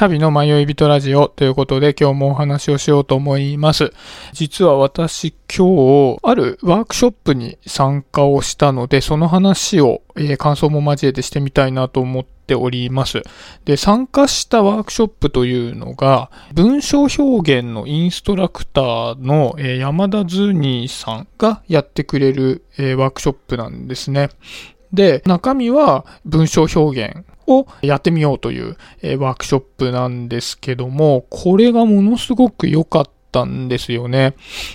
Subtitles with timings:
[0.00, 3.92] シャビの迷い人ラジオということで今日もお話をしようと思います。
[4.32, 13.22] 実は私今日あるワークショップに参加をしたのでその話を、えー、感想も交えてしてみたいなと思っております。
[13.66, 24.30] で、参加したワークショップというのが文章表現のインストラクターの、えー、山田ズーニーさんがやってくれる、えー、ワークショップなんですね。
[24.92, 34.34] で、中身は文章表現をやってみようという、えワークショップなんですけども、これがものすごく良かったんですよね。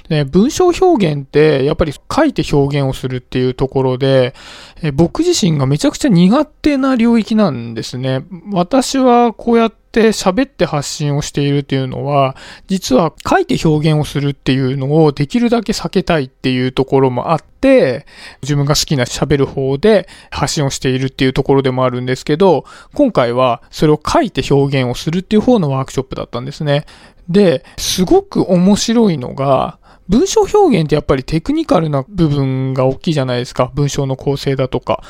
[0.10, 4.34] ね文章表現ってやっぱり書いて表現をするっていうところで、
[4.82, 8.26] え僕自身がめちゃくちゃ苦手な領域なんですね。
[8.52, 12.36] 私はこうやってって喋って発信をしているっていうのは、
[12.68, 18.06] 実は書いて表現をするっていうのをできるだけ避けたいっていうところもあって、
[18.42, 26.86] 自分が好きな喋る方で発信をしているっていうところでもあるんですけど、今回はそれを書いて表現をするっていう方のワークショップだったんですね。
[27.30, 33.72] で、すごく面白いのが、文章表現ってやっぱりテクニカルな部分が大きいじゃないですか。
[33.74, 35.04] 文章の構成だとか。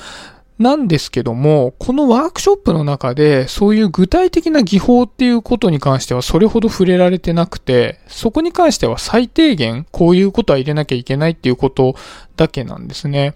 [0.58, 11.96] なんですけども、このワークショップの中で、そういう具体的な技法っていうことに関してはそれほど触れられてなくて、そこに関しては最低限こういうことは入れなきゃいけないっていうこと
[12.38, 13.36] だけなんですね。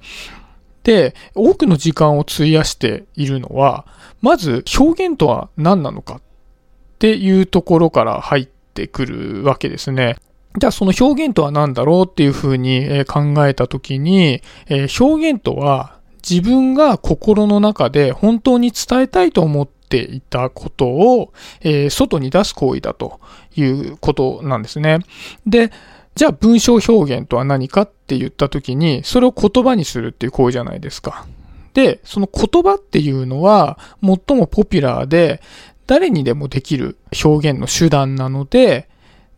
[0.83, 3.85] で、多くの時間を費やしているのは、
[4.21, 6.21] まず表現とは何なのかっ
[6.99, 10.15] ていうところから入ってくるわけですね。
[10.59, 14.41] じゃあその表現とは何だろうっていうふうに考えたときに、
[14.99, 21.33] 表現とは自分が心の中で本当に伝えたいと思っていたことを、
[21.89, 23.19] 外に出す行為だと
[23.55, 24.99] いうことなんですね。
[25.47, 25.71] で、
[26.15, 31.25] じゃあ文章表現とは何かって言った時に、それを言葉にするっていう行為じゃないですか。
[31.73, 35.41] で、その言葉っていうのは最もポピュラーで、
[35.87, 38.89] 誰にでもできる表現の手段なので、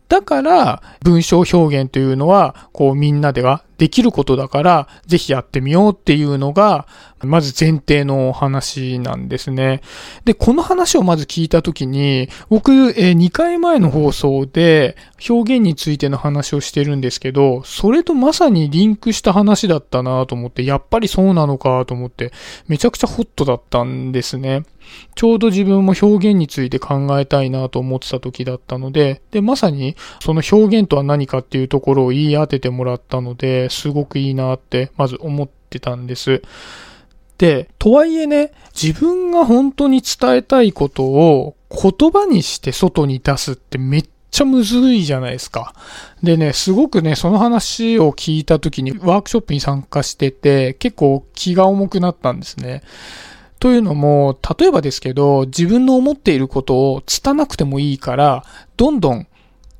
[0.08, 6.86] だから、文章表現というのは、こうみんなではできることだから、ぜひやってみようっていうのが、
[7.24, 9.80] まず前提の話なんですね。
[10.24, 14.96] で、この話をまず聞いたときに、僕、え2回前の放送で
[15.28, 22.32] 表現についての話をしてるんですけど、それとまさにリンクした話だったなと思って、やっぱりそうなのかと思って、
[22.68, 24.62] めちゃくちゃホットだったんですね。
[25.14, 36.42] ちょうど自分も表現について考えたいなと思ってた時だったので、で、まさにその表現とは何かっていうところを言い当ててもらったので、すごくいいなってまず思ってたんです。
[37.38, 45.74] で、とはいえね、自分が本当に伝えたいことを言葉にして外に出すってめっちゃむずいじゃないですか。
[46.22, 52.82] でね、すごくね、その話を聞いた時にワークショップに参加してて、結構気が重くなったんですね。
[53.58, 58.44] というのも、例えばですけど、自分の思っていることを拙なくてもいいから、
[58.76, 59.26] どんどん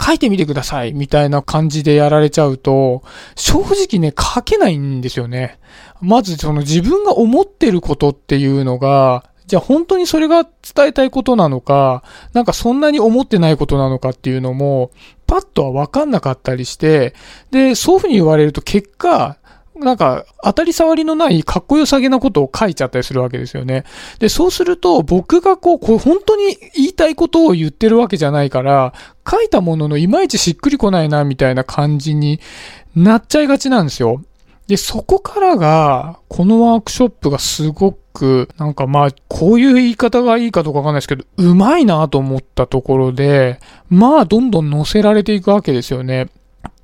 [0.05, 3.03] 書いてみてくださいみたいな感じでやられちゃうと、
[3.37, 5.59] 正直ね、書けないんですよね。
[6.01, 12.03] まずその自分が思ってることっていうのが、じゃあ本当にそれが伝えたいことなのか、
[12.33, 14.91] なんかそんなに思ってないことなのかっていうのも、
[15.27, 17.15] パッとはわかんなかったりして、
[17.51, 19.39] で、そういうふうに言われると結果、
[19.83, 23.85] なんか、当たり障りのないかっこよさげなことを書いちゃったりするわけですよね。
[24.19, 28.95] で、そうすると、僕がこう、こう本当に言いたいことを言ってるわけじゃないから、
[29.29, 32.41] 書いたもののいまいちしっくりこないな、みたいな感じに
[32.97, 34.23] なっちゃいがちなんですよ。
[34.67, 43.61] で、そこからが、このワークショップがすごく、なんかまあ、こういう言い方がいいかどうかわかんないですけど、うまいなと思ったところで、
[43.91, 46.29] まあ、どんどん乗せられていくわけですよね。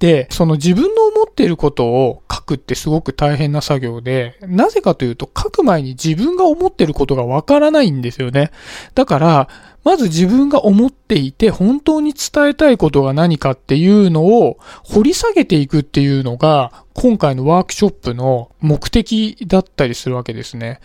[0.01, 8.51] で、その自分の思っていることをくってすごく大変な作業で、なぜかというと書く前に自分が思ってることがわからないんですよね。
[8.95, 9.49] だから、
[9.85, 20.81] まず自分が思っていて本当に伝えたいことが何かっていうのを掘り下げていくっていうのが今回のワークショップの目的だったりするわけですね。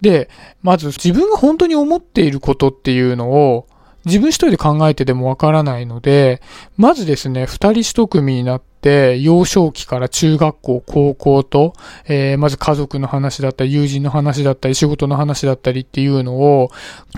[0.00, 0.30] で、
[0.62, 3.66] まず自分が本当に思っていることっていうのを
[4.04, 6.40] 自分一人で考えてでもわからないので、
[6.76, 11.72] まずですね、二人一組になって、幼少期から中学校、高校と、
[12.06, 16.70] えー、まず家族の話だったり、友人の話だったり、仕事の話だったりっていうのを、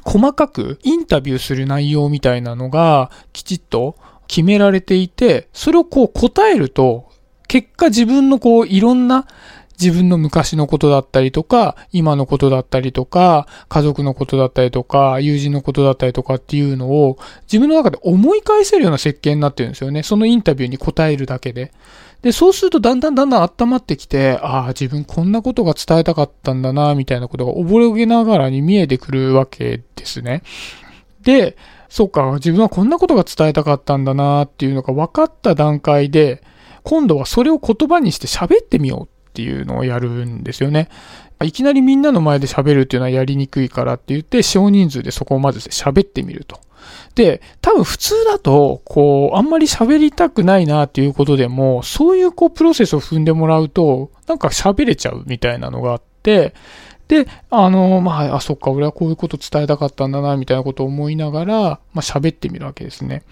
[0.04, 7.10] 細かくインタビューする内容みたいなのが、きちっと決められていて、それをこう答えると、
[7.46, 9.26] 結果自分のこういろんな
[9.80, 20.02] 自分の昔のことだったりとか、今のことだったりとか、家族のことだったりとか、友人のことだったりとかっていうのを自分の中で思い返せるような設計になってるんですよね。
[20.02, 21.72] そのインタビューに答えるだけで。
[22.22, 30.42] で、そうするとだんだんだんだん温まってきて、ああ、自分こんなことが伝えたかったんだな、みたいなことが覚えながらに見えてくるわけですね。
[31.22, 31.56] で、
[31.88, 36.42] そっか、自分はこんなことが伝えたかったんだなっていうのが分かった段階で、
[36.82, 40.88] 今度はそれを言葉にして喋ってみようていうのをやるんですよね。
[41.42, 46.60] いきなりみんなの前で喋るっていうのはやりにくいからって言って、少人数でそこをまず喋ってみると。
[47.14, 56.54] で、多分普通だと、こう、あんまり喋りたくないなっていうことでも、そういうこう、プロセスを踏んでもらうと、なんか喋れちゃうみたいなのがあって、
[57.08, 63.22] で、あの、まあ、あ、そっか、俺はこういうこと伝えたかったんだな、みたいなことを思いながら、まあ、喋ってみるわけですね。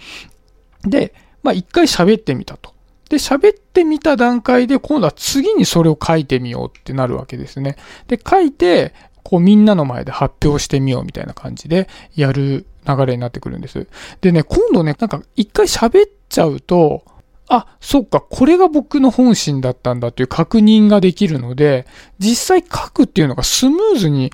[0.82, 2.72] で、まあ、一回喋ってみたと。
[3.08, 7.76] で、喋ってみた段階で、今度は次にそれを書いてみようってなるわけですね。
[8.06, 13.86] で、書いて、こうみんなの前で発表してみようみたいな感じでやる流れになってくるんです。
[14.22, 17.04] でね、今度ね、なんか一回喋っちゃうと、
[17.48, 21.86] あ、そっか、これが僕の本心だったんだという確認ができるので、
[22.18, 24.32] 実際書くっていうのがスムーズに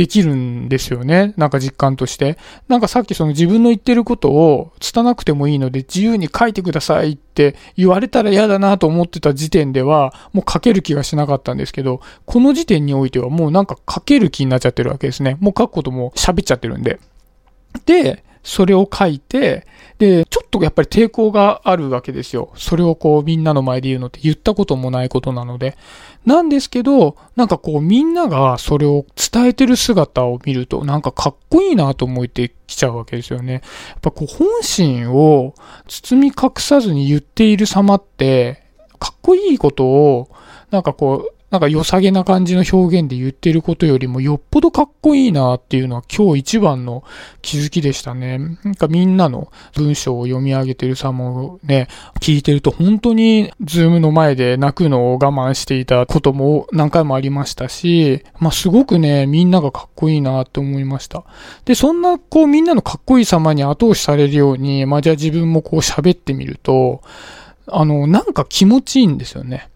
[0.00, 1.34] できるんですよね。
[1.36, 2.38] なんか実感として。
[2.68, 15.36] なんかさっきその自分の言ってることを拙なくてもいいので自由に書いてくださいって言われたら嫌だなと思ってた時点ではもう書ける気がしなかったんですけど、この時点においてはもうなんか書ける気になっちゃってるわけですね。
[15.38, 16.98] もう書くことも喋っちゃってるんで。
[17.84, 19.66] で、それを書いて、
[20.00, 22.52] で、ちょっとやっぱり抵抗があるわけですよ。
[22.56, 25.76] それをこうみんなの前で言うのって言ったこともないことなので。
[26.24, 33.52] なんですけど、なんかこうみんながそれを伝えてる姿を見るとなんかかっこいいなと思ってきちゃうわけですよね。
[33.52, 33.62] やっ
[34.00, 35.54] ぱこう本心を
[35.86, 38.62] 包み隠さずに言っている様って、
[38.98, 40.30] かっこいいことを
[40.70, 47.02] なんかこうなんか良さげな感じの表現で言ってることよりもよっぽどかっこいいなっていうのは今日一番の
[47.42, 48.38] 気づきでしたね。
[48.62, 51.88] なんかみんなの文章を読み上げてる様をね、
[52.20, 61.24] 聞いてると本当にズームの前で泣くのを我慢していたことも何回もありましたし、まあすごくね、みんながかっこいいなって思いました。
[61.64, 67.02] で、そんなこうみんなのかっこいい様に後押しされるように、まあじゃあ自分もこう喋ってみると、
[67.66, 69.68] あの、なんか気持ちいいんですよね。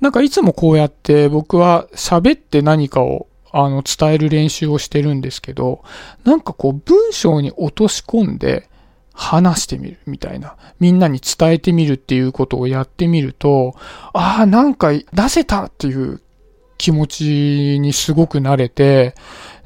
[0.00, 5.82] なんかいつもこうやって僕は喋って何かをあの伝える練習をしてるんですけど、
[6.24, 8.68] なんかこう文章に落とし込んで
[9.12, 10.56] 話してみるみたいな。
[10.78, 13.74] みんなに伝えてみるっていうことをやってみると、
[14.12, 16.20] ああ、なんか出せたっていう
[16.76, 19.14] 気持ちにすごく慣れて、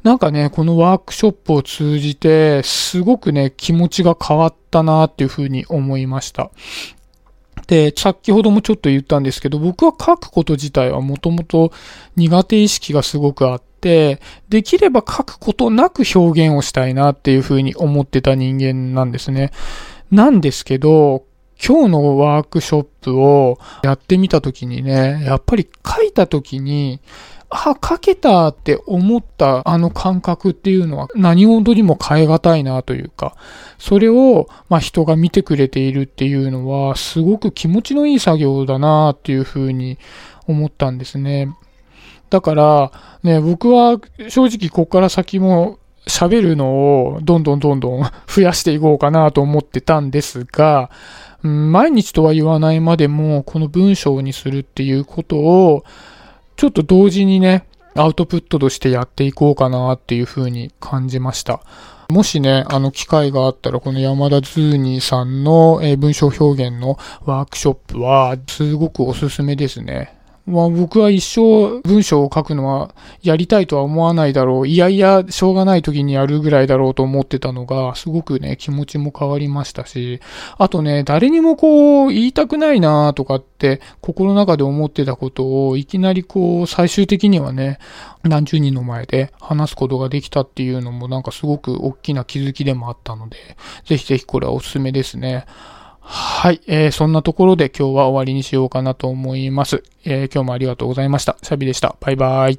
[0.02, 6.50] なんかね、このワークショップを通じて、すごくね、気持ちが変わったなっていうふうに思いました。
[7.66, 11.72] で、先ほどもちょっと言ったんですけど、僕は書くこと自体はもともと
[12.16, 19.52] 苦手意識がすごくあって、できれば書くことなく表現をしたいなっていうふうに思ってた人間なんですね。
[20.10, 21.24] なんですけど、
[21.64, 27.00] 今日のワークショップをやってみたときにね、やっぱり書いたときに、
[27.50, 33.36] あ、書けたって思ったあの感覚っていうのは何事にも変え難いなというか、
[33.78, 39.98] それを、まあ、人が見てくれているっていうのはすごく気持ちのいい作業だなっていうふうに
[40.48, 41.54] 思ったんですね。
[42.30, 42.92] だから、
[43.22, 44.00] ね、僕は
[44.30, 50.90] 正直ここから先も喋るのをどんどんどんどん 増やしていこうかなと思ってたんですが、
[51.42, 55.84] 毎日とは言わないまでもこの文章にするっていうことを
[56.56, 61.60] ちょっと同時にね、アウトプットとしてやっていこうかなっていうふうに感じました。
[62.08, 70.14] もしね、あの機会があったら、この山田ズーニーさんの文章表現のワークショップは、すごくおすすめですね。
[70.46, 74.68] まあ僕は一生文章を書くのはやりたいとは思わないだろう。
[74.68, 80.20] いやいや、しょうがない時にやるぐらいだろうと思ってたのが、すごくね、気持ちも変わりましたし、
[80.58, 87.78] あとね、誰にもこう、言いたくないなとかって、心の中で思ってたことを、いきなりこう、最終的にはね、
[88.24, 93.36] 何十人の前で話すことができたっていうのもなんかすごく大きな気づきでもあったので、
[93.84, 95.46] ぜひぜひこれはおすすめですね。
[96.02, 99.84] はい、えー、そんなところで今日は終わりにしようかなと思います。
[100.04, 101.36] えー、今日もありがとうございました。
[101.42, 101.96] シャビでした。
[102.00, 102.58] バイバイ。